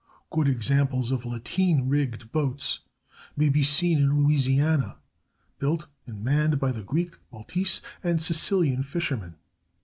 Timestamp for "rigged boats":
1.87-2.79